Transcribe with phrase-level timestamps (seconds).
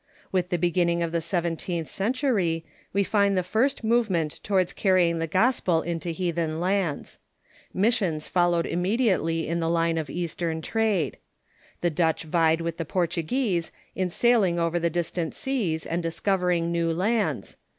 [0.31, 1.69] With the beccinninsr of the seven The First ^/.
[1.69, 6.09] i, Protestant teentli century we find the first movement towards Missions carrying tlie gospel into
[6.09, 7.19] heathen lands.
[7.71, 11.17] Missions followed iraraediatel}'^ in the line of Eastern trade.
[11.81, 16.91] The Dutch vied with the Portuguese in sailing over the distant seas and discovering new
[16.91, 17.57] lands.